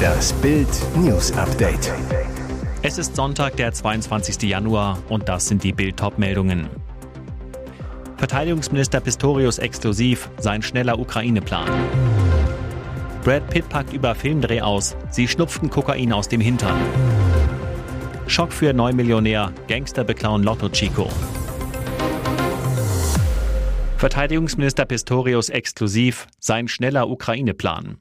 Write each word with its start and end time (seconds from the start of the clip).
Das 0.00 0.32
Bild 0.34 0.68
News 0.96 1.32
Update. 1.32 1.92
Es 2.82 2.98
ist 2.98 3.16
Sonntag, 3.16 3.56
der 3.56 3.72
22. 3.72 4.42
Januar 4.42 4.98
und 5.08 5.28
das 5.28 5.48
sind 5.48 5.62
die 5.62 5.72
Bild 5.72 6.00
meldungen 6.18 6.68
Verteidigungsminister 8.16 9.00
Pistorius 9.00 9.58
exklusiv 9.58 10.28
sein 10.38 10.62
schneller 10.62 10.98
Ukraine-Plan. 10.98 11.68
Brad 13.24 13.48
Pitt 13.50 13.68
packt 13.68 13.92
über 13.92 14.14
Filmdreh 14.14 14.60
aus. 14.60 14.96
Sie 15.10 15.28
schnupften 15.28 15.70
Kokain 15.70 16.12
aus 16.12 16.28
dem 16.28 16.40
Hintern. 16.40 16.78
Schock 18.26 18.52
für 18.52 18.72
Neumillionär. 18.72 19.52
Gangster 19.68 20.04
beklauen 20.04 20.42
Lotto 20.42 20.68
Chico. 20.68 21.08
Verteidigungsminister 23.96 24.86
Pistorius 24.86 25.50
exklusiv 25.50 26.26
sein 26.38 26.68
schneller 26.68 27.08
Ukraine-Plan. 27.08 27.98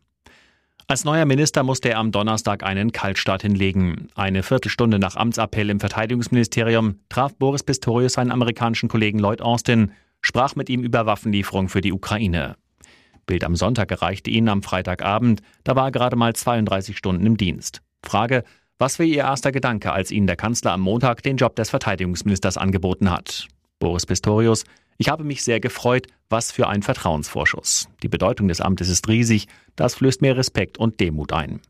Als 0.92 1.06
neuer 1.06 1.26
Minister 1.26 1.62
musste 1.62 1.90
er 1.90 2.00
am 2.00 2.12
Donnerstag 2.12 2.64
einen 2.64 2.92
Kaltstart 2.92 3.44
hinlegen. 3.44 4.08
Eine 4.16 4.42
Viertelstunde 4.42 4.98
nach 4.98 5.16
Amtsappell 5.16 5.70
im 5.70 5.80
Verteidigungsministerium 5.80 6.96
traf 7.10 7.36
Boris 7.36 7.62
Pistorius 7.62 8.14
seinen 8.14 8.32
amerikanischen 8.32 8.90
Kollegen 8.90 9.20
Lloyd 9.20 9.40
Austin, 9.40 9.92
sprach 10.20 10.56
mit 10.56 10.68
ihm 10.68 10.82
über 10.82 11.06
Waffenlieferung 11.06 11.70
für 11.70 11.82
die 11.82 11.94
Ukraine. 11.94 12.56
Bild 13.28 13.44
am 13.44 13.56
Sonntag 13.56 13.92
erreichte 13.92 14.32
ihn 14.32 14.50
am 14.50 14.64
Freitagabend, 14.64 15.44
da 15.64 15.76
war 15.76 15.90
er 15.90 15.92
gerade 15.92 16.16
mal 16.16 16.36
32 16.36 16.98
Stunden 16.98 17.28
im 17.28 17.38
Dienst. 17.38 17.84
Frage, 18.04 18.44
was 18.80 18.98
war 18.98 19.06
Ihr 19.06 19.18
erster 19.18 19.52
Gedanke, 19.52 19.92
als 19.92 20.10
Ihnen 20.10 20.26
der 20.26 20.38
Kanzler 20.38 20.72
am 20.72 20.82
Montag 20.82 21.22
den 21.22 21.38
Job 21.38 21.56
des 21.56 21.70
Verteidigungsministers 21.70 22.58
angeboten 22.58 23.12
hat? 23.12 23.48
Boris 23.80 24.06
Pistorius, 24.06 24.66
ich 24.98 25.08
habe 25.08 25.24
mich 25.24 25.44
sehr 25.44 25.62
gefreut, 25.62 26.08
was 26.30 26.52
für 26.52 26.68
ein 26.68 26.84
Vertrauensvorschuss. 26.84 27.88
Die 28.04 28.10
Bedeutung 28.10 28.50
des 28.50 28.60
Amtes 28.60 28.90
ist 28.90 29.08
riesig, 29.08 29.48
das 29.78 29.96
flößt 29.96 30.22
mir 30.22 30.36
Respekt 30.36 30.78
und 30.78 31.00
Demut 31.00 31.32
ein. 31.32 31.62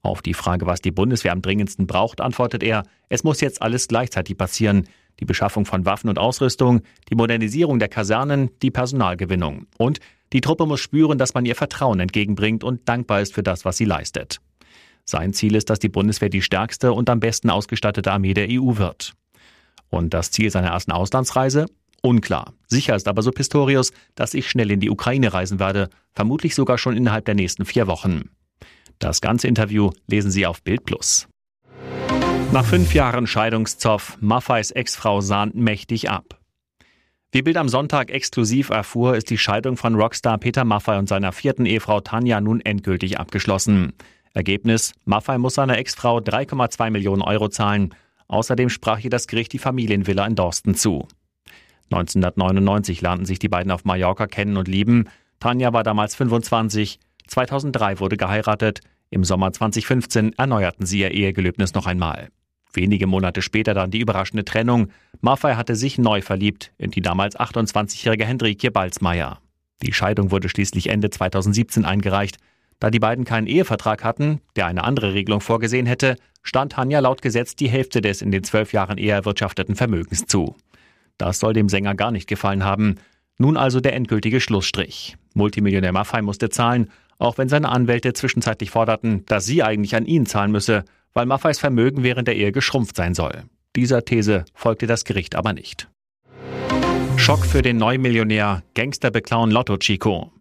Auf 0.00 0.22
die 0.22 0.34
Frage, 0.34 0.66
was 0.66 0.80
die 0.80 0.90
Bundeswehr 0.90 1.32
am 1.32 1.42
dringendsten 1.42 1.86
braucht, 1.86 2.20
antwortet 2.20 2.62
er, 2.62 2.84
es 3.08 3.24
muss 3.24 3.40
jetzt 3.40 3.60
alles 3.60 3.88
gleichzeitig 3.88 4.38
passieren. 4.38 4.88
Die 5.20 5.24
Beschaffung 5.24 5.66
von 5.66 5.84
Waffen 5.84 6.08
und 6.08 6.18
Ausrüstung, 6.18 6.82
die 7.10 7.14
Modernisierung 7.14 7.78
der 7.78 7.88
Kasernen, 7.88 8.50
die 8.62 8.70
Personalgewinnung. 8.70 9.66
Und 9.78 9.98
die 10.32 10.40
Truppe 10.40 10.64
muss 10.64 10.80
spüren, 10.80 11.18
dass 11.18 11.34
man 11.34 11.44
ihr 11.44 11.56
Vertrauen 11.56 12.00
entgegenbringt 12.00 12.64
und 12.64 12.88
dankbar 12.88 13.20
ist 13.20 13.34
für 13.34 13.42
das, 13.42 13.64
was 13.64 13.76
sie 13.76 13.84
leistet. 13.84 14.40
Sein 15.04 15.32
Ziel 15.32 15.54
ist, 15.54 15.70
dass 15.70 15.78
die 15.78 15.88
Bundeswehr 15.88 16.28
die 16.28 16.42
stärkste 16.42 16.92
und 16.92 17.10
am 17.10 17.20
besten 17.20 17.50
ausgestattete 17.50 18.10
Armee 18.10 18.34
der 18.34 18.48
EU 18.50 18.76
wird. 18.76 19.14
Und 19.90 20.14
das 20.14 20.30
Ziel 20.30 20.50
seiner 20.50 20.68
ersten 20.68 20.92
Auslandsreise? 20.92 21.66
Unklar. 22.02 22.52
Sicher 22.66 22.94
ist 22.94 23.08
aber 23.08 23.22
so 23.22 23.30
Pistorius, 23.30 23.92
dass 24.14 24.34
ich 24.34 24.48
schnell 24.48 24.70
in 24.70 24.80
die 24.80 24.90
Ukraine 24.90 25.32
reisen 25.32 25.58
werde, 25.58 25.90
vermutlich 26.12 26.54
sogar 26.54 26.78
schon 26.78 26.96
innerhalb 26.96 27.24
der 27.24 27.34
nächsten 27.34 27.64
vier 27.64 27.86
Wochen. 27.86 28.30
Das 28.98 29.20
ganze 29.20 29.48
Interview 29.48 29.90
lesen 30.06 30.30
Sie 30.30 30.46
auf 30.46 30.62
Bild 30.62 30.84
Plus. 30.84 31.28
Nach 32.52 32.64
fünf 32.64 32.94
Jahren 32.94 33.26
Scheidungszoff, 33.26 34.16
Maffeis 34.20 34.70
Ex-Frau 34.70 35.20
sahnt 35.20 35.54
mächtig 35.56 36.08
ab. 36.08 36.38
Wie 37.32 37.42
Bild 37.42 37.56
am 37.56 37.68
Sonntag 37.68 38.10
exklusiv 38.10 38.70
erfuhr, 38.70 39.16
ist 39.16 39.28
die 39.28 39.36
Scheidung 39.36 39.76
von 39.76 39.96
Rockstar 39.96 40.38
Peter 40.38 40.64
Maffei 40.64 40.98
und 40.98 41.08
seiner 41.08 41.32
vierten 41.32 41.66
Ehefrau 41.66 42.00
Tanja 42.00 42.40
nun 42.40 42.60
endgültig 42.60 43.18
abgeschlossen. 43.18 43.92
Ergebnis: 44.32 44.94
Maffei 45.04 45.36
muss 45.36 45.54
seiner 45.54 45.76
Ex-Frau 45.76 46.18
3,2 46.18 46.90
Millionen 46.90 47.20
Euro 47.20 47.48
zahlen. 47.48 47.94
Außerdem 48.28 48.68
sprach 48.68 49.00
ihr 49.00 49.10
das 49.10 49.26
Gericht 49.26 49.52
die 49.52 49.58
Familienvilla 49.58 50.26
in 50.26 50.34
Dorsten 50.34 50.74
zu. 50.74 51.06
1999 51.90 53.00
lernten 53.00 53.26
sich 53.26 53.38
die 53.38 53.48
beiden 53.48 53.70
auf 53.70 53.84
Mallorca 53.84 54.26
kennen 54.26 54.56
und 54.56 54.68
lieben. 54.68 55.08
Tanja 55.38 55.72
war 55.72 55.84
damals 55.84 56.14
25. 56.16 56.98
2003 57.28 58.00
wurde 58.00 58.16
geheiratet. 58.16 58.80
Im 59.10 59.24
Sommer 59.24 59.52
2015 59.52 60.32
erneuerten 60.36 60.86
sie 60.86 61.00
ihr 61.00 61.12
Ehegelöbnis 61.12 61.74
noch 61.74 61.86
einmal. 61.86 62.28
Wenige 62.72 63.06
Monate 63.06 63.40
später 63.40 63.72
dann 63.72 63.90
die 63.90 64.00
überraschende 64.00 64.44
Trennung. 64.44 64.88
Maffei 65.20 65.54
hatte 65.54 65.76
sich 65.76 65.96
neu 65.96 66.20
verliebt 66.22 66.72
in 66.76 66.90
die 66.90 67.00
damals 67.00 67.38
28-jährige 67.38 68.26
Hendrikje 68.26 68.70
Balzmeier. 68.70 69.40
Die 69.82 69.92
Scheidung 69.92 70.30
wurde 70.30 70.48
schließlich 70.48 70.88
Ende 70.88 71.10
2017 71.10 71.84
eingereicht. 71.84 72.38
Da 72.78 72.90
die 72.90 72.98
beiden 72.98 73.24
keinen 73.24 73.46
Ehevertrag 73.46 74.04
hatten, 74.04 74.40
der 74.54 74.66
eine 74.66 74.84
andere 74.84 75.14
Regelung 75.14 75.40
vorgesehen 75.40 75.86
hätte, 75.86 76.16
stand 76.42 76.72
Tanja 76.72 77.00
laut 77.00 77.22
Gesetz 77.22 77.56
die 77.56 77.68
Hälfte 77.68 78.00
des 78.00 78.22
in 78.22 78.30
den 78.30 78.44
zwölf 78.44 78.72
Jahren 78.72 78.98
eher 78.98 79.16
erwirtschafteten 79.16 79.76
Vermögens 79.76 80.26
zu. 80.26 80.54
Das 81.18 81.38
soll 81.38 81.54
dem 81.54 81.68
Sänger 81.68 81.94
gar 81.94 82.10
nicht 82.10 82.28
gefallen 82.28 82.64
haben. 82.64 82.96
Nun 83.38 83.56
also 83.56 83.80
der 83.80 83.94
endgültige 83.94 84.40
Schlussstrich. 84.40 85.16
Multimillionär 85.34 85.92
Maffei 85.92 86.22
musste 86.22 86.50
zahlen, 86.50 86.90
auch 87.18 87.38
wenn 87.38 87.48
seine 87.48 87.70
Anwälte 87.70 88.12
zwischenzeitlich 88.12 88.70
forderten, 88.70 89.24
dass 89.26 89.46
sie 89.46 89.62
eigentlich 89.62 89.96
an 89.96 90.04
ihn 90.04 90.26
zahlen 90.26 90.52
müsse, 90.52 90.84
weil 91.14 91.26
Maffeis 91.26 91.58
Vermögen 91.58 92.02
während 92.02 92.28
der 92.28 92.36
Ehe 92.36 92.52
geschrumpft 92.52 92.96
sein 92.96 93.14
soll. 93.14 93.44
Dieser 93.74 94.04
These 94.04 94.44
folgte 94.54 94.86
das 94.86 95.04
Gericht 95.04 95.34
aber 95.34 95.52
nicht. 95.52 95.88
Schock 97.16 97.44
für 97.44 97.62
den 97.62 97.78
Neumillionär, 97.78 98.62
Gangster 98.74 99.10
beklauen 99.10 99.50
Lotto 99.50 99.78
Chico. 99.78 100.32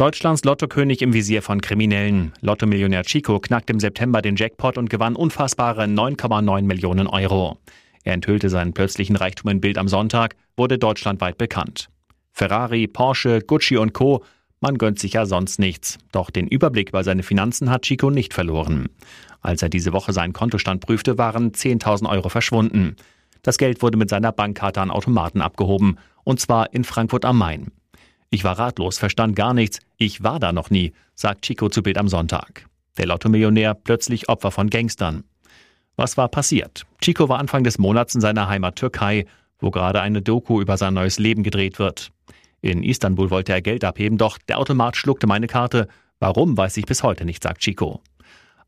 Deutschlands 0.00 0.44
Lottokönig 0.44 1.02
im 1.02 1.12
Visier 1.12 1.42
von 1.42 1.60
Kriminellen. 1.60 2.32
Lottomillionär 2.40 3.02
Chico 3.02 3.38
knackt 3.38 3.68
im 3.68 3.78
September 3.78 4.22
den 4.22 4.34
Jackpot 4.34 4.78
und 4.78 4.88
gewann 4.88 5.14
unfassbare 5.14 5.84
9,9 5.84 6.62
Millionen 6.62 7.06
Euro. 7.06 7.58
Er 8.04 8.14
enthüllte 8.14 8.48
seinen 8.48 8.72
plötzlichen 8.72 9.14
Reichtum 9.14 9.50
in 9.50 9.60
Bild 9.60 9.76
am 9.76 9.88
Sonntag, 9.88 10.36
wurde 10.56 10.78
deutschlandweit 10.78 11.36
bekannt. 11.36 11.90
Ferrari, 12.32 12.86
Porsche, 12.86 13.42
Gucci 13.42 13.76
und 13.76 13.92
Co. 13.92 14.24
Man 14.60 14.78
gönnt 14.78 14.98
sich 14.98 15.12
ja 15.12 15.26
sonst 15.26 15.58
nichts. 15.58 15.98
Doch 16.12 16.30
den 16.30 16.48
Überblick 16.48 16.88
über 16.88 17.04
seine 17.04 17.22
Finanzen 17.22 17.68
hat 17.68 17.82
Chico 17.82 18.08
nicht 18.08 18.32
verloren. 18.32 18.88
Als 19.42 19.60
er 19.60 19.68
diese 19.68 19.92
Woche 19.92 20.14
seinen 20.14 20.32
Kontostand 20.32 20.80
prüfte, 20.80 21.18
waren 21.18 21.52
10.000 21.52 22.08
Euro 22.08 22.30
verschwunden. 22.30 22.96
Das 23.42 23.58
Geld 23.58 23.82
wurde 23.82 23.98
mit 23.98 24.08
seiner 24.08 24.32
Bankkarte 24.32 24.80
an 24.80 24.90
Automaten 24.90 25.42
abgehoben, 25.42 25.98
und 26.24 26.40
zwar 26.40 26.72
in 26.72 26.84
Frankfurt 26.84 27.26
am 27.26 27.36
Main. 27.36 27.70
Ich 28.32 28.44
war 28.44 28.58
ratlos, 28.60 28.98
verstand 28.98 29.34
gar 29.34 29.54
nichts, 29.54 29.80
ich 29.96 30.22
war 30.22 30.38
da 30.38 30.52
noch 30.52 30.70
nie, 30.70 30.92
sagt 31.16 31.42
Chico 31.42 31.68
zu 31.68 31.82
Bild 31.82 31.98
am 31.98 32.06
Sonntag. 32.06 32.66
Der 32.96 33.06
Lottomillionär 33.06 33.74
plötzlich 33.74 34.28
Opfer 34.28 34.52
von 34.52 34.70
Gangstern. 34.70 35.24
Was 35.96 36.16
war 36.16 36.28
passiert? 36.28 36.86
Chico 37.00 37.28
war 37.28 37.40
Anfang 37.40 37.64
des 37.64 37.78
Monats 37.78 38.14
in 38.14 38.20
seiner 38.20 38.48
Heimat 38.48 38.76
Türkei, 38.76 39.26
wo 39.58 39.72
gerade 39.72 40.00
eine 40.00 40.22
Doku 40.22 40.60
über 40.60 40.76
sein 40.76 40.94
neues 40.94 41.18
Leben 41.18 41.42
gedreht 41.42 41.80
wird. 41.80 42.12
In 42.60 42.84
Istanbul 42.84 43.30
wollte 43.30 43.52
er 43.52 43.62
Geld 43.62 43.84
abheben, 43.84 44.16
doch 44.16 44.38
der 44.38 44.58
Automat 44.58 44.96
schluckte 44.96 45.26
meine 45.26 45.48
Karte. 45.48 45.88
Warum, 46.20 46.56
weiß 46.56 46.76
ich 46.76 46.86
bis 46.86 47.02
heute 47.02 47.24
nicht, 47.24 47.42
sagt 47.42 47.62
Chico. 47.62 48.00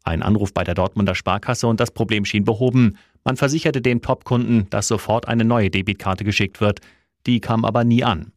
Ein 0.03 0.23
Anruf 0.23 0.53
bei 0.53 0.65
der 0.65 0.75
Dortmunder 0.75 1.15
Sparkasse 1.15 1.69
und 1.69 1.79
das 1.79 1.93
Problem 1.93 2.25
schien 2.25 2.45
behoben. 2.45 2.99
Man 3.23 3.37
versicherte 3.37 3.81
dem 3.81 4.03
Top-Kunden, 4.03 4.69
dass 4.71 4.89
sofort 4.89 5.29
eine 5.29 5.45
neue 5.45 5.71
Debitkarte 5.71 6.25
geschickt 6.25 6.61
wird. 6.61 6.81
Die 7.27 7.39
kam 7.39 7.65
aber 7.65 7.85
nie 7.85 8.03
an. 8.03 8.33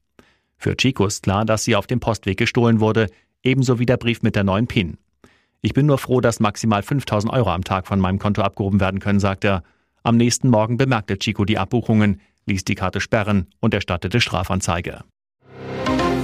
Für 0.57 0.75
Chico 0.75 1.05
ist 1.05 1.23
klar, 1.23 1.45
dass 1.45 1.63
sie 1.63 1.75
auf 1.75 1.87
dem 1.87 1.99
Postweg 1.99 2.37
gestohlen 2.37 2.79
wurde, 2.79 3.07
ebenso 3.43 3.79
wie 3.79 3.85
der 3.85 3.97
Brief 3.97 4.21
mit 4.21 4.35
der 4.35 4.43
neuen 4.43 4.67
PIN. 4.67 4.97
Ich 5.61 5.73
bin 5.73 5.85
nur 5.85 5.97
froh, 5.97 6.21
dass 6.21 6.39
maximal 6.39 6.83
5000 6.83 7.31
Euro 7.33 7.49
am 7.49 7.63
Tag 7.63 7.87
von 7.87 7.99
meinem 7.99 8.19
Konto 8.19 8.41
abgehoben 8.41 8.79
werden 8.79 8.99
können, 8.99 9.19
sagt 9.19 9.43
er. 9.45 9.63
Am 10.03 10.17
nächsten 10.17 10.49
Morgen 10.49 10.77
bemerkte 10.77 11.17
Chico 11.17 11.45
die 11.45 11.57
Abbuchungen, 11.57 12.21
ließ 12.45 12.65
die 12.65 12.75
Karte 12.75 13.01
sperren 13.01 13.47
und 13.59 13.73
erstattete 13.73 14.21
Strafanzeige. 14.21 15.03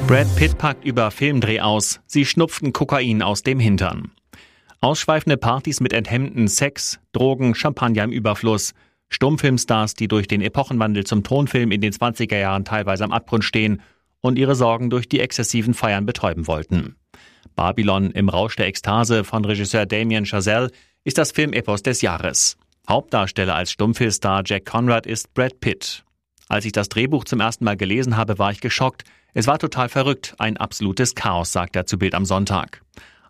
Brad 0.08 0.36
Pitt 0.36 0.58
packt 0.58 0.86
über 0.86 1.10
Filmdreh 1.10 1.62
aus. 1.62 2.02
Sie 2.06 2.26
schnupften 2.26 2.74
Kokain 2.74 3.22
aus 3.22 3.44
dem 3.44 3.60
Hintern. 3.60 4.12
Ausschweifende 4.80 5.38
Partys 5.38 5.80
mit 5.80 5.94
enthemmten 5.94 6.48
Sex, 6.48 7.00
Drogen, 7.12 7.56
Champagner 7.56 8.04
im 8.04 8.12
Überfluss. 8.12 8.74
Stummfilmstars, 9.10 9.94
die 9.94 10.08
durch 10.08 10.28
den 10.28 10.42
Epochenwandel 10.42 11.06
zum 11.06 11.24
Tonfilm 11.24 11.72
in 11.72 11.82
den 11.82 11.94
20er 11.94 12.38
Jahren 12.38 12.66
teilweise 12.66 13.04
am 13.04 13.12
Abgrund 13.12 13.44
stehen 13.44 13.82
und 14.22 14.38
ihre 14.38 14.56
Sorgen 14.56 14.90
durch 14.90 15.10
die 15.10 15.20
exzessiven 15.20 15.74
Feiern 15.74 16.06
betäuben 16.06 16.48
wollten. 16.48 16.96
Babylon 17.56 18.12
im 18.12 18.30
Rausch 18.30 18.56
der 18.56 18.68
Ekstase 18.68 19.24
von 19.24 19.44
Regisseur 19.46 19.86
Damien 19.86 20.26
Chazelle 20.26 20.72
ist 21.04 21.18
das 21.18 21.32
Filmepos 21.32 21.84
des 21.84 22.02
Jahres. 22.02 22.58
Hauptdarsteller 22.88 23.56
als 23.56 23.72
Stummfilmstar 23.72 24.44
Jack 24.46 24.66
Conrad 24.66 25.06
ist 25.06 25.34
Brad 25.34 25.60
Pitt. 25.60 26.04
Als 26.48 26.66
ich 26.66 26.72
das 26.72 26.90
Drehbuch 26.90 27.24
zum 27.24 27.40
ersten 27.40 27.64
Mal 27.66 27.78
gelesen 27.78 28.18
habe, 28.18 28.38
war 28.38 28.52
ich 28.52 28.62
geschockt. 28.62 29.04
Es 29.34 29.48
war 29.48 29.60
total 29.60 29.88
verrückt, 29.88 30.36
ein 30.38 30.58
absolutes 30.58 31.16
Chaos, 31.16 31.52
sagt 31.52 31.76
er 31.76 31.86
zu 31.86 31.98
Bild 31.98 32.16
am 32.16 32.26
Sonntag. 32.26 32.82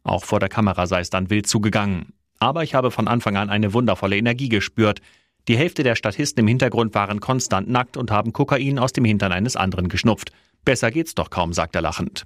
Auch 0.04 0.24
vor 0.26 0.40
der 0.40 0.50
Kamera 0.50 0.88
sei 0.88 1.02
es 1.02 1.10
dann 1.10 1.30
wild 1.30 1.48
zugegangen. 1.48 2.14
Aber 2.40 2.64
ich 2.64 2.74
habe 2.74 2.90
von 2.90 3.08
Anfang 3.08 3.38
an 3.38 3.52
eine 3.52 3.74
wundervolle 3.74 4.18
Energie 4.18 4.50
gespürt. 4.50 5.00
Die 5.48 5.58
Hälfte 5.58 5.84
der 5.84 5.96
Statisten 5.96 6.42
im 6.42 6.48
Hintergrund 6.48 6.94
waren 6.94 7.20
konstant 7.20 7.70
nackt 7.70 7.98
und 7.98 8.12
haben 8.12 8.34
Kokain 8.34 8.80
aus 8.80 8.94
dem 8.94 9.06
Hintern 9.06 9.32
eines 9.32 9.56
anderen 9.56 9.90
geschnupft. 9.90 10.32
Besser 10.64 10.92
geht's 10.92 11.16
doch 11.16 11.30
kaum, 11.30 11.54
sagt 11.54 11.76
er 11.76 11.82
lachend. 11.82 12.26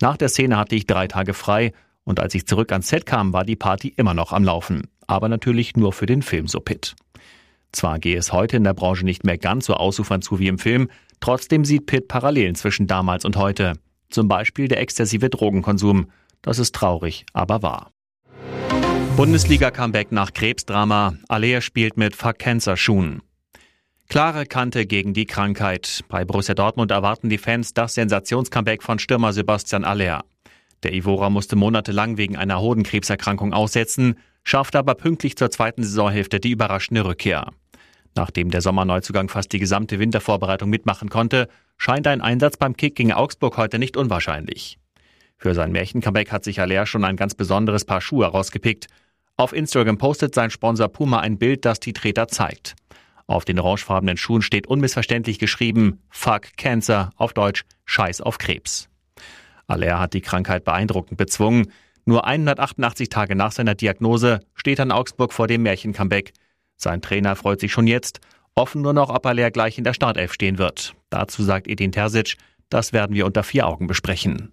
Nach 0.00 0.16
der 0.16 0.28
Szene 0.28 0.56
hatte 0.56 0.74
ich 0.74 0.86
drei 0.86 1.06
Tage 1.06 1.34
frei 1.34 1.72
und 2.04 2.20
als 2.20 2.34
ich 2.34 2.46
zurück 2.46 2.72
ans 2.72 2.88
Set 2.88 3.06
kam, 3.06 3.32
war 3.32 3.44
die 3.44 3.56
Party 3.56 3.92
immer 3.96 4.14
noch 4.14 4.32
am 4.32 4.44
Laufen. 4.44 4.88
Aber 5.06 5.28
natürlich 5.28 5.76
nur 5.76 5.92
für 5.92 6.06
den 6.06 6.22
Film 6.22 6.46
so 6.46 6.60
Pitt. 6.60 6.96
Zwar 7.72 7.98
gehe 7.98 8.16
es 8.16 8.32
heute 8.32 8.56
in 8.56 8.64
der 8.64 8.74
Branche 8.74 9.04
nicht 9.04 9.24
mehr 9.24 9.38
ganz 9.38 9.66
so 9.66 9.74
ausufern 9.74 10.22
zu 10.22 10.38
wie 10.38 10.48
im 10.48 10.58
Film, 10.58 10.88
trotzdem 11.20 11.64
sieht 11.64 11.86
Pitt 11.86 12.08
Parallelen 12.08 12.54
zwischen 12.54 12.86
damals 12.86 13.24
und 13.24 13.36
heute. 13.36 13.74
Zum 14.10 14.26
Beispiel 14.26 14.68
der 14.68 14.80
exzessive 14.80 15.28
Drogenkonsum. 15.28 16.10
Das 16.40 16.58
ist 16.58 16.74
traurig, 16.74 17.26
aber 17.32 17.62
wahr. 17.62 17.90
Bundesliga-Comeback 19.18 20.12
nach 20.12 20.32
Krebsdrama. 20.32 21.14
Alea 21.26 21.60
spielt 21.60 21.96
mit 21.96 22.14
Fuck 22.14 22.38
Cancer 22.38 22.76
Schuhen. 22.76 23.20
Klare 24.08 24.46
Kante 24.46 24.86
gegen 24.86 25.12
die 25.12 25.26
Krankheit. 25.26 26.04
Bei 26.08 26.24
Borussia 26.24 26.54
Dortmund 26.54 26.92
erwarten 26.92 27.28
die 27.28 27.36
Fans 27.36 27.74
das 27.74 27.94
Sensationscomeback 27.94 28.80
von 28.80 29.00
Stürmer 29.00 29.32
Sebastian 29.32 29.82
Aller. 29.82 30.24
Der 30.84 30.94
Ivora 30.94 31.30
musste 31.30 31.56
monatelang 31.56 32.16
wegen 32.16 32.36
einer 32.36 32.60
Hodenkrebserkrankung 32.60 33.52
aussetzen, 33.52 34.20
schaffte 34.44 34.78
aber 34.78 34.94
pünktlich 34.94 35.34
zur 35.34 35.50
zweiten 35.50 35.82
Saisonhälfte 35.82 36.38
die 36.38 36.52
überraschende 36.52 37.04
Rückkehr. 37.04 37.50
Nachdem 38.14 38.52
der 38.52 38.60
Sommerneuzugang 38.60 39.28
fast 39.28 39.52
die 39.52 39.58
gesamte 39.58 39.98
Wintervorbereitung 39.98 40.70
mitmachen 40.70 41.08
konnte, 41.08 41.48
scheint 41.76 42.06
ein 42.06 42.20
Einsatz 42.20 42.56
beim 42.56 42.76
Kick 42.76 42.94
gegen 42.94 43.12
Augsburg 43.12 43.56
heute 43.56 43.80
nicht 43.80 43.96
unwahrscheinlich. 43.96 44.78
Für 45.38 45.54
sein 45.54 45.72
Märchen-Comeback 45.72 46.30
hat 46.30 46.44
sich 46.44 46.60
Aller 46.60 46.86
schon 46.86 47.04
ein 47.04 47.16
ganz 47.16 47.34
besonderes 47.34 47.84
Paar 47.84 48.00
Schuhe 48.00 48.26
rausgepickt. 48.26 48.86
Auf 49.38 49.52
Instagram 49.52 49.98
postet 49.98 50.34
sein 50.34 50.50
Sponsor 50.50 50.88
Puma 50.88 51.20
ein 51.20 51.38
Bild, 51.38 51.64
das 51.64 51.78
die 51.78 51.92
Treter 51.92 52.26
zeigt. 52.26 52.74
Auf 53.28 53.44
den 53.44 53.60
orangefarbenen 53.60 54.16
Schuhen 54.16 54.42
steht 54.42 54.66
unmissverständlich 54.66 55.38
geschrieben 55.38 56.02
Fuck 56.10 56.56
Cancer, 56.56 57.10
auf 57.14 57.34
Deutsch 57.34 57.62
Scheiß 57.84 58.20
auf 58.20 58.38
Krebs. 58.38 58.88
Aller 59.68 60.00
hat 60.00 60.14
die 60.14 60.22
Krankheit 60.22 60.64
beeindruckend 60.64 61.18
bezwungen. 61.18 61.70
Nur 62.04 62.26
188 62.26 63.10
Tage 63.10 63.36
nach 63.36 63.52
seiner 63.52 63.76
Diagnose 63.76 64.40
steht 64.54 64.80
dann 64.80 64.90
Augsburg 64.90 65.32
vor 65.32 65.46
dem 65.46 65.62
Märchen-Comeback. 65.62 66.32
Sein 66.76 67.00
Trainer 67.00 67.36
freut 67.36 67.60
sich 67.60 67.70
schon 67.70 67.86
jetzt. 67.86 68.18
Offen 68.56 68.82
nur 68.82 68.92
noch, 68.92 69.08
ob 69.08 69.24
Aller 69.24 69.52
gleich 69.52 69.78
in 69.78 69.84
der 69.84 69.94
Startelf 69.94 70.32
stehen 70.32 70.58
wird. 70.58 70.94
Dazu 71.10 71.44
sagt 71.44 71.68
Edin 71.68 71.92
Terzic, 71.92 72.38
das 72.70 72.92
werden 72.92 73.14
wir 73.14 73.24
unter 73.24 73.44
vier 73.44 73.68
Augen 73.68 73.86
besprechen. 73.86 74.52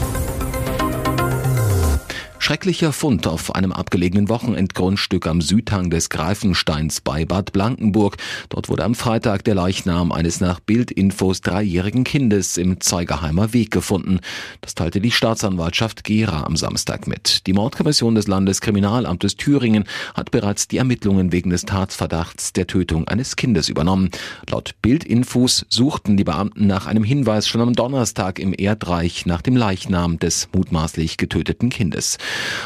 Schrecklicher 2.51 2.91
Fund 2.91 3.27
auf 3.27 3.55
einem 3.55 3.71
abgelegenen 3.71 4.27
Wochenendgrundstück 4.27 5.25
am 5.25 5.39
Südhang 5.39 5.89
des 5.89 6.09
Greifensteins 6.09 6.99
bei 6.99 7.23
Bad 7.23 7.53
Blankenburg. 7.53 8.17
Dort 8.49 8.67
wurde 8.67 8.83
am 8.83 8.93
Freitag 8.93 9.45
der 9.45 9.55
Leichnam 9.55 10.11
eines 10.11 10.41
nach 10.41 10.59
Bildinfos 10.59 11.39
dreijährigen 11.39 12.03
Kindes 12.03 12.57
im 12.57 12.81
Zeigerheimer 12.81 13.53
Weg 13.53 13.71
gefunden. 13.71 14.19
Das 14.59 14.75
teilte 14.75 14.99
die 14.99 15.11
Staatsanwaltschaft 15.11 16.03
Gera 16.03 16.43
am 16.43 16.57
Samstag 16.57 17.07
mit. 17.07 17.47
Die 17.47 17.53
Mordkommission 17.53 18.15
des 18.15 18.27
Landeskriminalamtes 18.27 19.37
Thüringen 19.37 19.85
hat 20.13 20.31
bereits 20.31 20.67
die 20.67 20.77
Ermittlungen 20.77 21.31
wegen 21.31 21.51
des 21.51 21.61
Tatsverdachts 21.61 22.51
der 22.51 22.67
Tötung 22.67 23.07
eines 23.07 23.37
Kindes 23.37 23.69
übernommen. 23.69 24.09
Laut 24.49 24.75
Bildinfos 24.81 25.65
suchten 25.69 26.17
die 26.17 26.25
Beamten 26.25 26.67
nach 26.67 26.85
einem 26.85 27.05
Hinweis 27.05 27.47
schon 27.47 27.61
am 27.61 27.71
Donnerstag 27.71 28.39
im 28.39 28.53
Erdreich 28.53 29.25
nach 29.25 29.41
dem 29.41 29.55
Leichnam 29.55 30.19
des 30.19 30.49
mutmaßlich 30.51 31.15
getöteten 31.15 31.69
Kindes. 31.69 32.17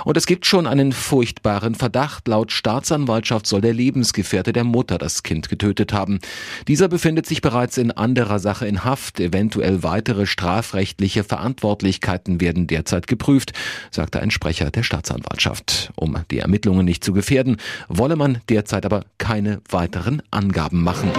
Und 0.03 0.17
es 0.17 0.25
gibt 0.25 0.45
schon 0.45 0.67
einen 0.67 0.91
furchtbaren 0.91 1.75
Verdacht. 1.75 2.27
Laut 2.27 2.51
Staatsanwaltschaft 2.51 3.47
soll 3.47 3.61
der 3.61 3.73
Lebensgefährte 3.73 4.53
der 4.53 4.63
Mutter 4.63 4.97
das 4.97 5.23
Kind 5.23 5.49
getötet 5.49 5.93
haben. 5.93 6.19
Dieser 6.67 6.87
befindet 6.87 7.25
sich 7.25 7.41
bereits 7.41 7.77
in 7.77 7.91
anderer 7.91 8.39
Sache 8.39 8.67
in 8.67 8.83
Haft. 8.83 9.19
Eventuell 9.19 9.83
weitere 9.83 10.25
strafrechtliche 10.25 11.23
Verantwortlichkeiten 11.23 12.41
werden 12.41 12.67
derzeit 12.67 13.07
geprüft, 13.07 13.53
sagte 13.91 14.19
ein 14.19 14.31
Sprecher 14.31 14.71
der 14.71 14.83
Staatsanwaltschaft. 14.83 15.91
Um 15.95 16.17
die 16.31 16.39
Ermittlungen 16.39 16.85
nicht 16.85 17.03
zu 17.03 17.13
gefährden, 17.13 17.57
wolle 17.87 18.15
man 18.15 18.39
derzeit 18.49 18.85
aber 18.85 19.05
keine 19.17 19.61
weiteren 19.69 20.21
Angaben 20.31 20.83
machen. 20.83 21.11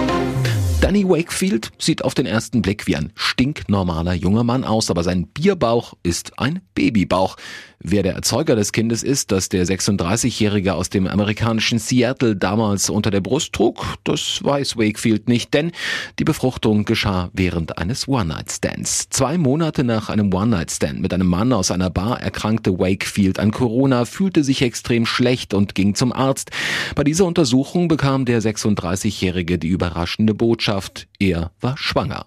Danny 0.87 1.03
Wakefield 1.03 1.73
sieht 1.81 2.05
auf 2.05 2.15
den 2.15 2.27
ersten 2.27 2.62
Blick 2.62 2.87
wie 2.87 2.94
ein 2.94 3.11
stinknormaler 3.17 4.15
junger 4.15 4.44
Mann 4.44 4.62
aus, 4.62 4.88
aber 4.88 5.03
sein 5.03 5.27
Bierbauch 5.27 5.94
ist 6.05 6.38
ein 6.38 6.61
Babybauch. 6.77 7.35
Wer 7.81 8.03
der 8.03 8.15
Erzeuger 8.15 8.56
des 8.56 8.73
Kindes 8.73 9.03
ist, 9.03 9.31
das 9.33 9.49
der 9.49 9.67
36-Jährige 9.67 10.75
aus 10.75 10.88
dem 10.88 11.06
amerikanischen 11.06 11.79
Seattle 11.79 12.35
damals 12.35 12.88
unter 12.88 13.11
der 13.11 13.21
Brust 13.21 13.53
trug, 13.53 13.85
das 14.05 14.41
weiß 14.43 14.77
Wakefield 14.77 15.29
nicht, 15.29 15.53
denn 15.53 15.73
die 16.19 16.25
Befruchtung 16.25 16.85
geschah 16.85 17.31
während 17.33 17.79
eines 17.79 18.09
One-Night-Stands. 18.09 19.11
Zwei 19.11 19.38
Monate 19.38 19.85
nach 19.85 20.09
einem 20.09 20.33
One-Night-Stand 20.33 21.00
mit 21.00 21.12
einem 21.12 21.27
Mann 21.27 21.53
aus 21.53 21.71
einer 21.71 21.91
Bar 21.91 22.21
erkrankte 22.21 22.79
Wakefield 22.79 23.38
an 23.38 23.50
Corona, 23.50 24.05
fühlte 24.05 24.43
sich 24.43 24.62
extrem 24.62 25.05
schlecht 25.05 25.53
und 25.53 25.75
ging 25.75 25.94
zum 25.94 26.12
Arzt. 26.12 26.50
Bei 26.94 27.05
dieser 27.05 27.27
Untersuchung 27.27 27.88
bekam 27.88 28.25
der 28.25 28.41
36-Jährige 28.41 29.59
die 29.59 29.69
überraschende 29.69 30.35
Botschaft, 30.35 30.75
er 31.19 31.50
war 31.61 31.76
schwanger. 31.76 32.26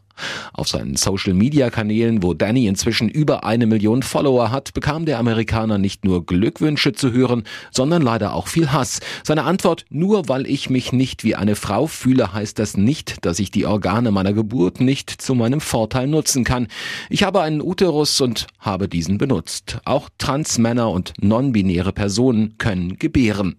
Auf 0.54 0.68
seinen 0.68 0.95
Social-Media-Kanälen, 0.95 2.24
wo 2.24 2.33
Danny 2.33 2.68
inzwischen 2.68 3.10
über 3.10 3.44
eine 3.44 3.66
Million 3.66 4.04
Follower 4.04 4.51
hat, 4.51 4.74
bekam 4.74 5.06
der 5.06 5.19
Amerikaner 5.19 5.77
nicht 5.77 6.06
nur 6.06 6.25
Glückwünsche 6.25 6.94
zu 6.94 7.12
hören, 7.12 7.44
sondern 7.71 8.01
leider 8.01 8.33
auch 8.33 8.48
viel 8.48 8.71
Hass. 8.71 9.00
Seine 9.24 9.44
Antwort, 9.44 9.86
nur 9.89 10.30
weil 10.30 10.48
ich 10.48 10.69
mich 10.69 10.92
nicht 10.92 11.24
wie 11.24 11.36
eine 11.36 11.56
Frau 11.56 11.88
fühle, 11.88 12.33
heißt 12.33 12.60
das 12.60 12.77
nicht, 12.77 13.25
dass 13.25 13.39
ich 13.39 13.51
die 13.51 13.66
Organe 13.66 14.12
meiner 14.12 14.33
Geburt 14.33 14.80
nicht 14.80 15.10
zu 15.10 15.36
meinem 15.36 15.62
Vorteil 15.62 16.07
nutzen 16.07 16.44
kann. 16.44 16.68
Ich 17.10 17.24
habe 17.24 17.42
einen 17.42 17.62
Uterus 17.62 18.19
und 18.21 18.48
habe 18.60 18.88
diesen 18.88 19.18
benutzt. 19.18 19.80
Auch 19.86 20.10
Transmänner 20.18 20.89
und 20.89 21.13
non-binäre 21.21 21.94
Personen 21.94 22.56
können 22.57 22.98
gebären. 22.98 23.56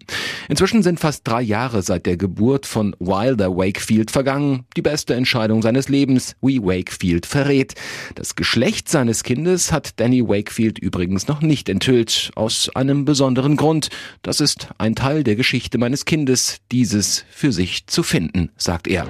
Inzwischen 0.49 0.83
sind 0.83 0.99
fast 0.99 1.27
drei 1.27 1.41
Jahre 1.41 1.81
seit 1.81 2.05
der 2.05 2.17
Geburt 2.17 2.65
von 2.65 2.95
Wilder 2.99 3.55
Wakefield 3.55 4.11
vergangen. 4.11 4.65
Die 4.75 4.81
beste 4.81 5.13
Entscheidung 5.13 5.61
seines 5.61 5.89
Lebens. 5.89 6.35
We 6.41 6.50
Wakefield 6.59 7.25
verrät. 7.25 7.75
Das 8.15 8.35
Geschlecht 8.35 8.89
seines 8.89 9.23
Kindes 9.23 9.71
hat 9.71 9.99
Danny 9.99 10.27
Wakefield 10.27 10.79
übrigens 10.79 11.27
noch 11.27 11.41
nicht 11.41 11.69
enthüllt, 11.69 12.31
aus 12.35 12.69
einem 12.75 13.05
besonderen 13.05 13.55
Grund. 13.55 13.89
Das 14.23 14.39
ist 14.41 14.69
ein 14.77 14.95
Teil 14.95 15.23
der 15.23 15.35
Geschichte 15.35 15.77
meines 15.77 16.05
Kindes, 16.05 16.57
dieses 16.71 17.25
für 17.29 17.51
sich 17.51 17.87
zu 17.87 18.03
finden, 18.03 18.49
sagt 18.57 18.87
er. 18.87 19.07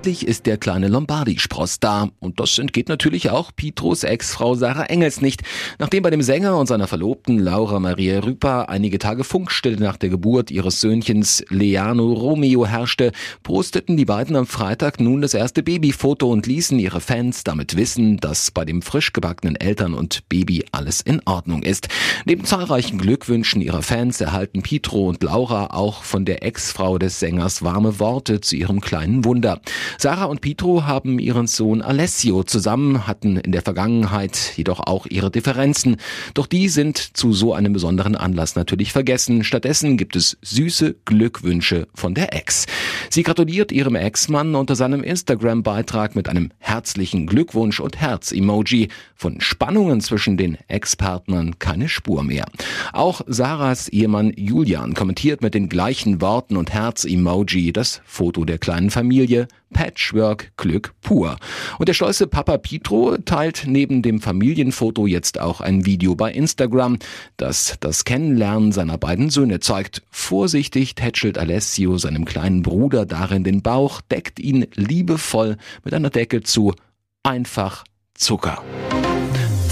Endlich 0.00 0.26
ist 0.26 0.46
der 0.46 0.56
kleine 0.56 0.88
Lombardi-Spross 0.88 1.78
da. 1.78 2.08
Und 2.20 2.40
das 2.40 2.58
entgeht 2.58 2.88
natürlich 2.88 3.28
auch 3.28 3.50
Pietros 3.54 4.02
Ex-Frau 4.02 4.54
Sarah 4.54 4.84
Engels 4.84 5.20
nicht. 5.20 5.42
Nachdem 5.78 6.02
bei 6.02 6.08
dem 6.08 6.22
Sänger 6.22 6.56
und 6.56 6.68
seiner 6.68 6.86
Verlobten 6.86 7.38
Laura 7.38 7.78
Maria 7.80 8.20
Rüper 8.20 8.70
einige 8.70 8.98
Tage 8.98 9.24
Funkstille 9.24 9.76
nach 9.76 9.98
der 9.98 10.08
Geburt 10.08 10.50
ihres 10.50 10.80
Söhnchens 10.80 11.44
Leano 11.50 12.14
Romeo 12.14 12.64
herrschte, 12.64 13.12
posteten 13.42 13.98
die 13.98 14.06
beiden 14.06 14.36
am 14.36 14.46
Freitag 14.46 15.00
nun 15.00 15.20
das 15.20 15.34
erste 15.34 15.62
Babyfoto 15.62 16.30
und 16.30 16.46
ließen 16.46 16.78
ihre 16.78 17.02
Fans 17.02 17.44
damit 17.44 17.76
wissen, 17.76 18.16
dass 18.16 18.50
bei 18.50 18.64
dem 18.64 18.80
frisch 18.80 19.12
gebackenen 19.12 19.56
Eltern 19.56 19.92
und 19.92 20.26
Baby 20.30 20.64
alles 20.72 21.02
in 21.02 21.20
Ordnung 21.26 21.62
ist. 21.62 21.88
Neben 22.24 22.46
zahlreichen 22.46 22.96
Glückwünschen 22.96 23.60
ihrer 23.60 23.82
Fans 23.82 24.18
erhalten 24.18 24.62
Pietro 24.62 25.10
und 25.10 25.22
Laura 25.22 25.74
auch 25.74 26.04
von 26.04 26.24
der 26.24 26.42
Ex-Frau 26.42 26.96
des 26.96 27.20
Sängers 27.20 27.62
warme 27.62 27.98
Worte 28.00 28.40
zu 28.40 28.56
ihrem 28.56 28.80
kleinen 28.80 29.26
Wunder. 29.26 29.60
Sarah 29.98 30.24
und 30.24 30.40
Pietro 30.40 30.84
haben 30.84 31.18
ihren 31.18 31.46
Sohn 31.46 31.82
Alessio 31.82 32.42
zusammen, 32.42 33.06
hatten 33.06 33.36
in 33.36 33.52
der 33.52 33.62
Vergangenheit 33.62 34.52
jedoch 34.56 34.80
auch 34.80 35.06
ihre 35.06 35.30
Differenzen. 35.30 35.96
Doch 36.34 36.46
die 36.46 36.68
sind 36.68 36.98
zu 37.16 37.32
so 37.32 37.54
einem 37.54 37.72
besonderen 37.72 38.16
Anlass 38.16 38.56
natürlich 38.56 38.92
vergessen. 38.92 39.44
Stattdessen 39.44 39.96
gibt 39.96 40.16
es 40.16 40.38
süße 40.42 40.96
Glückwünsche 41.04 41.88
von 41.94 42.14
der 42.14 42.34
Ex. 42.34 42.66
Sie 43.10 43.22
gratuliert 43.22 43.72
ihrem 43.72 43.94
Ex-Mann 43.94 44.54
unter 44.54 44.76
seinem 44.76 45.02
Instagram-Beitrag 45.02 46.16
mit 46.16 46.28
einem 46.28 46.50
herzlichen 46.58 47.26
Glückwunsch 47.26 47.80
und 47.80 47.96
Herz-Emoji. 48.00 48.88
Von 49.14 49.40
Spannungen 49.40 50.00
zwischen 50.00 50.36
den 50.36 50.56
Ex-Partnern 50.68 51.58
keine 51.58 51.88
Spur 51.88 52.22
mehr. 52.22 52.46
Auch 52.92 53.20
Sarahs 53.26 53.88
Ehemann 53.88 54.32
Julian 54.36 54.94
kommentiert 54.94 55.42
mit 55.42 55.54
den 55.54 55.68
gleichen 55.68 56.20
Worten 56.20 56.56
und 56.56 56.72
Herz-Emoji 56.72 57.72
das 57.72 58.00
Foto 58.04 58.44
der 58.44 58.58
kleinen 58.58 58.90
Familie. 58.90 59.48
Patchwork 59.72 60.52
Glück 60.56 60.92
pur. 61.00 61.36
Und 61.78 61.88
der 61.88 61.94
stolze 61.94 62.26
Papa 62.26 62.58
Pietro 62.58 63.16
teilt 63.18 63.64
neben 63.66 64.02
dem 64.02 64.20
Familienfoto 64.20 65.06
jetzt 65.06 65.40
auch 65.40 65.60
ein 65.60 65.86
Video 65.86 66.14
bei 66.14 66.32
Instagram, 66.32 66.98
das 67.36 67.76
das 67.80 68.04
Kennenlernen 68.04 68.72
seiner 68.72 68.98
beiden 68.98 69.30
Söhne 69.30 69.60
zeigt. 69.60 70.02
Vorsichtig 70.10 70.96
tätschelt 70.96 71.38
Alessio 71.38 71.98
seinem 71.98 72.24
kleinen 72.24 72.62
Bruder 72.62 73.06
darin 73.06 73.44
den 73.44 73.62
Bauch, 73.62 74.00
deckt 74.00 74.40
ihn 74.40 74.66
liebevoll 74.74 75.56
mit 75.84 75.94
einer 75.94 76.10
Decke 76.10 76.42
zu. 76.42 76.74
Einfach 77.22 77.84
Zucker. 78.14 78.62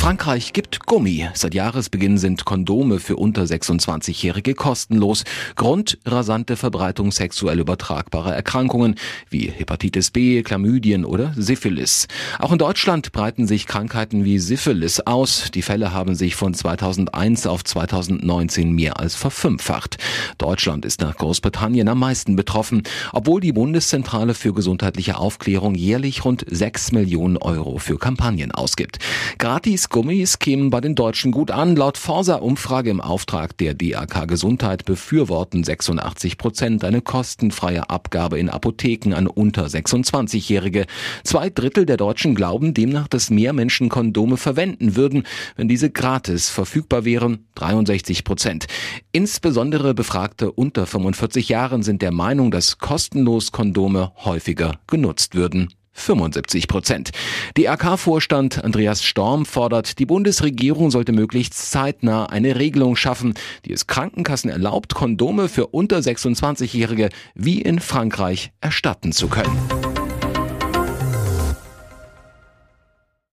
Frankreich 0.09 0.55
gibt 0.55 0.87
Gummi. 0.87 1.29
Seit 1.35 1.53
Jahresbeginn 1.53 2.17
sind 2.17 2.47
Kondome 2.47 2.99
für 2.99 3.17
unter 3.17 3.43
26-Jährige 3.43 4.55
kostenlos. 4.55 5.25
Grund 5.55 5.99
rasante 6.07 6.57
Verbreitung 6.57 7.12
sexuell 7.12 7.61
übertragbarer 7.61 8.35
Erkrankungen 8.35 8.95
wie 9.29 9.50
Hepatitis 9.50 10.11
B, 10.11 10.43
Chlamydien 10.43 11.05
oder 11.05 11.35
Syphilis. 11.37 12.09
Auch 12.38 12.53
in 12.53 12.59
Deutschland 12.59 13.12
breiten 13.12 13.47
sich 13.47 13.67
Krankheiten 13.67 14.25
wie 14.25 14.38
Syphilis 14.38 15.00
aus. 15.00 15.50
Die 15.53 15.61
Fälle 15.61 15.93
haben 15.93 16.15
sich 16.15 16.37
von 16.37 16.55
2001 16.55 17.47
auf 17.47 17.62
2019 17.62 18.73
mehr 18.73 18.99
als 18.99 19.15
verfünffacht. 19.15 19.99
Deutschland 20.38 20.87
ist 20.87 21.03
nach 21.03 21.19
Großbritannien 21.19 21.87
am 21.87 21.99
meisten 21.99 22.35
betroffen, 22.35 22.83
obwohl 23.12 23.43
die 23.43 23.53
Bundeszentrale 23.53 24.33
für 24.33 24.55
gesundheitliche 24.55 25.19
Aufklärung 25.19 25.75
jährlich 25.75 26.25
rund 26.25 26.47
6 26.49 26.93
Millionen 26.93 27.37
Euro 27.37 27.77
für 27.77 27.99
Kampagnen 27.99 28.53
ausgibt. 28.53 29.00
Gratis 29.37 29.91
Gummis 29.99 30.38
kämen 30.38 30.71
bei 30.71 30.81
den 30.81 30.95
Deutschen 30.95 31.33
gut 31.33 31.50
an. 31.50 31.75
Laut 31.75 31.99
Forsa-Umfrage 31.99 32.88
im 32.88 33.00
Auftrag 33.00 33.59
der 33.59 33.75
DAK 33.75 34.28
Gesundheit 34.28 34.85
befürworten 34.85 35.64
86 35.64 36.38
Prozent 36.38 36.85
eine 36.85 37.00
kostenfreie 37.00 37.90
Abgabe 37.90 38.38
in 38.38 38.49
Apotheken 38.49 39.12
an 39.12 39.26
unter 39.26 39.67
26-Jährige. 39.67 40.87
Zwei 41.25 41.50
Drittel 41.50 41.85
der 41.85 41.97
Deutschen 41.97 42.37
glauben 42.37 42.75
demnach, 42.75 43.09
dass 43.09 43.31
mehr 43.31 43.52
Menschen 43.52 43.88
Kondome 43.88 44.37
verwenden 44.37 44.95
würden, 44.95 45.25
wenn 45.57 45.67
diese 45.67 45.90
gratis 45.90 46.49
verfügbar 46.49 47.05
wären. 47.05 47.49
63 47.57 48.23
Prozent. 48.23 48.69
Insbesondere 49.11 49.95
Befragte 49.95 50.52
unter 50.52 50.87
45 50.87 51.49
Jahren 51.49 51.83
sind 51.83 52.02
der 52.02 52.12
Meinung, 52.12 52.52
dass 52.52 52.78
kostenlos 52.78 53.50
Kondome 53.50 54.12
häufiger 54.25 54.78
genutzt 54.87 55.35
würden. 55.35 55.71
75 55.99 56.69
Prozent. 56.69 57.11
DRK-Vorstand 57.57 58.64
Andreas 58.64 59.02
Storm 59.02 59.47
fordert, 59.47 59.99
die 59.99 60.07
Bundesregierung 60.07 60.90
sollte 60.90 61.12
möglichst 61.12 61.55
zeitnah 61.55 62.26
eine 62.26 62.57
Regelung 62.57 62.97
schaffen, 62.97 63.35
die 63.64 63.73
es 63.73 63.87
Krankenkassen 63.87 64.50
erlaubt, 64.50 64.95
Kondome 64.95 65.49
für 65.49 65.69
unter 65.69 65.99
26-Jährige 65.99 67.09
wie 67.35 67.61
in 67.61 67.81
Frankreich 67.81 68.52
erstatten 68.61 69.12
zu 69.12 69.28
können. 69.28 69.88